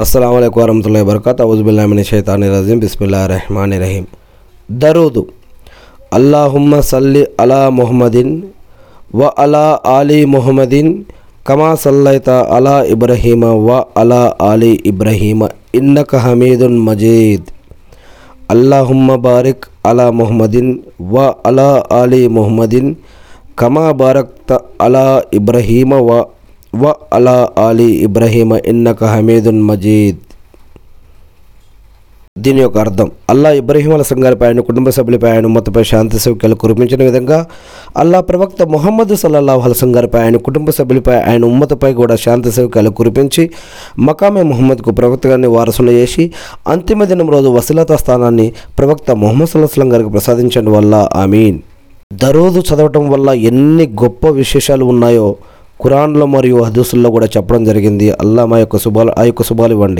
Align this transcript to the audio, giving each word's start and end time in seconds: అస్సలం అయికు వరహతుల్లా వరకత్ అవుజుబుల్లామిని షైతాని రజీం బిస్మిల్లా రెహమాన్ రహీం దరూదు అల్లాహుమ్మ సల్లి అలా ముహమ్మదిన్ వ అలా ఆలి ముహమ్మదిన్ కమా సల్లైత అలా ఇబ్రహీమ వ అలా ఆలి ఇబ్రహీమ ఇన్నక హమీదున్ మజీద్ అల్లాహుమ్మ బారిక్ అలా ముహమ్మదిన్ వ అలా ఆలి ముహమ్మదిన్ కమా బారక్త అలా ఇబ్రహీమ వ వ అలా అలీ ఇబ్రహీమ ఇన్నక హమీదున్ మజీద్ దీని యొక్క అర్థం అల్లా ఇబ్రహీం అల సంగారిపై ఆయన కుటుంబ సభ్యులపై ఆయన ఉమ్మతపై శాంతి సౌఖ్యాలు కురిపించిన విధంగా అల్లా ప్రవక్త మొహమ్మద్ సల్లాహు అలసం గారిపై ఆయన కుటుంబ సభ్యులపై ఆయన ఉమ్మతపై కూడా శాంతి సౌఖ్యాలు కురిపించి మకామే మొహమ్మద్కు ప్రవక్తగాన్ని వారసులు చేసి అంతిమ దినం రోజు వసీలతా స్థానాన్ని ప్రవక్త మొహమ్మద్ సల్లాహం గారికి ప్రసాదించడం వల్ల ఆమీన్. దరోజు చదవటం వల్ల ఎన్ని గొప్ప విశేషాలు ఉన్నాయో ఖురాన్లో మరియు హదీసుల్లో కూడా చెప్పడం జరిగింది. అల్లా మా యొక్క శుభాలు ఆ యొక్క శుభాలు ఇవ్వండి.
అస్సలం 0.00 0.34
అయికు 0.38 0.58
వరహతుల్లా 0.60 1.00
వరకత్ 1.08 1.40
అవుజుబుల్లామిని 1.40 2.02
షైతాని 2.08 2.48
రజీం 2.54 2.78
బిస్మిల్లా 2.78 3.20
రెహమాన్ 3.26 3.74
రహీం 3.82 4.04
దరూదు 4.68 5.22
అల్లాహుమ్మ 6.12 6.80
సల్లి 6.88 7.22
అలా 7.40 7.60
ముహమ్మదిన్ 7.70 8.34
వ 9.14 9.30
అలా 9.38 9.64
ఆలి 9.94 10.18
ముహమ్మదిన్ 10.26 10.90
కమా 11.46 11.70
సల్లైత 11.84 12.28
అలా 12.56 12.76
ఇబ్రహీమ 12.94 13.52
వ 13.62 13.78
అలా 13.96 14.22
ఆలి 14.42 14.72
ఇబ్రహీమ 14.86 15.40
ఇన్నక 15.74 16.16
హమీదున్ 16.16 16.78
మజీద్ 16.80 17.48
అల్లాహుమ్మ 18.50 19.16
బారిక్ 19.24 19.66
అలా 19.86 20.08
ముహమ్మదిన్ 20.12 20.72
వ 21.10 21.26
అలా 21.46 21.70
ఆలి 21.94 22.22
ముహమ్మదిన్ 22.28 22.90
కమా 23.58 23.88
బారక్త 23.94 24.50
అలా 24.80 25.06
ఇబ్రహీమ 25.32 25.94
వ 26.00 26.22
వ 26.73 26.83
అలా 27.13 27.37
అలీ 27.57 27.87
ఇబ్రహీమ 28.03 28.59
ఇన్నక 28.65 29.03
హమీదున్ 29.03 29.61
మజీద్ 29.61 30.19
దీని 32.35 32.61
యొక్క 32.61 32.77
అర్థం 32.77 33.11
అల్లా 33.29 33.49
ఇబ్రహీం 33.51 33.93
అల 33.93 34.01
సంగారిపై 34.01 34.45
ఆయన 34.47 34.59
కుటుంబ 34.59 34.89
సభ్యులపై 34.89 35.29
ఆయన 35.31 35.45
ఉమ్మతపై 35.45 35.83
శాంతి 35.83 36.19
సౌఖ్యాలు 36.19 36.55
కురిపించిన 36.55 37.03
విధంగా 37.03 37.39
అల్లా 37.97 38.19
ప్రవక్త 38.19 38.63
మొహమ్మద్ 38.63 39.15
సల్లాహు 39.15 39.61
అలసం 39.61 39.95
గారిపై 39.95 40.19
ఆయన 40.19 40.37
కుటుంబ 40.37 40.69
సభ్యులపై 40.69 41.15
ఆయన 41.21 41.45
ఉమ్మతపై 41.45 41.93
కూడా 41.93 42.15
శాంతి 42.15 42.51
సౌఖ్యాలు 42.51 42.89
కురిపించి 42.89 43.49
మకామే 43.99 44.43
మొహమ్మద్కు 44.43 44.91
ప్రవక్తగాన్ని 44.91 45.47
వారసులు 45.47 45.91
చేసి 45.91 46.25
అంతిమ 46.67 47.03
దినం 47.03 47.29
రోజు 47.29 47.47
వసీలతా 47.49 47.95
స్థానాన్ని 47.95 48.53
ప్రవక్త 48.79 49.11
మొహమ్మద్ 49.11 49.49
సల్లాహం 49.49 49.93
గారికి 49.93 50.09
ప్రసాదించడం 50.09 50.71
వల్ల 50.71 51.07
ఆమీన్. 51.13 51.59
దరోజు 52.13 52.59
చదవటం 52.59 53.09
వల్ల 53.09 53.29
ఎన్ని 53.29 53.87
గొప్ప 54.03 54.27
విశేషాలు 54.27 54.85
ఉన్నాయో 54.85 55.27
ఖురాన్లో 55.83 56.25
మరియు 56.33 56.57
హదీసుల్లో 56.63 57.09
కూడా 57.11 57.27
చెప్పడం 57.35 57.61
జరిగింది. 57.69 58.07
అల్లా 58.21 58.43
మా 58.51 58.57
యొక్క 58.63 58.77
శుభాలు 58.77 59.11
ఆ 59.19 59.23
యొక్క 59.29 59.43
శుభాలు 59.43 59.71
ఇవ్వండి. 59.73 59.89